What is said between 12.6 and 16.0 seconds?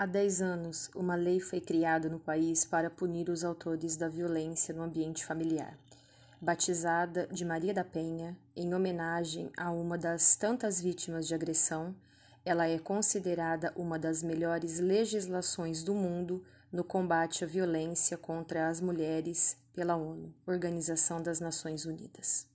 é considerada uma das melhores legislações do